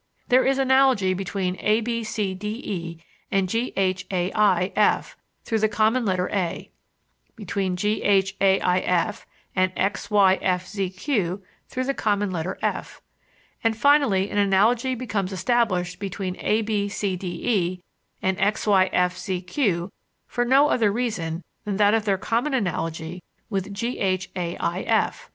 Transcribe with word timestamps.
There 0.29 0.43
is 0.43 0.57
analogy 0.57 1.13
between 1.13 1.57
a 1.59 1.79
b 1.79 2.03
c 2.03 2.33
d 2.33 2.59
e 2.65 2.97
and 3.31 3.47
g 3.47 3.71
h 3.75 4.07
a 4.09 4.31
i 4.33 4.73
f 4.75 5.15
through 5.43 5.59
the 5.59 5.69
common 5.69 6.05
letter 6.05 6.27
a; 6.33 6.71
between 7.35 7.75
g 7.75 8.01
h 8.01 8.35
a 8.41 8.59
i 8.61 8.79
f 8.79 9.27
and 9.55 9.71
x 9.75 10.09
y 10.09 10.39
f 10.41 10.65
z 10.67 10.89
q 10.89 11.43
through 11.69 11.83
the 11.83 11.93
common 11.93 12.31
letter 12.31 12.57
f; 12.63 12.99
and 13.63 13.77
finally 13.77 14.31
an 14.31 14.39
analogy 14.39 14.95
becomes 14.95 15.31
established 15.31 15.99
between 15.99 16.35
a 16.39 16.63
b 16.63 16.89
c 16.89 17.15
d 17.15 17.39
e 17.59 17.83
and 18.23 18.39
x 18.39 18.65
y 18.65 18.87
f 18.91 19.15
z 19.15 19.39
q 19.39 19.91
for 20.25 20.43
no 20.43 20.69
other 20.69 20.91
reason 20.91 21.43
than 21.63 21.77
that 21.77 21.93
of 21.93 22.05
their 22.05 22.17
common 22.17 22.55
analogy 22.55 23.21
with 23.51 23.71
g 23.71 23.99
h 23.99 24.31
a 24.35 24.57
i 24.57 24.79
f. 24.81 25.29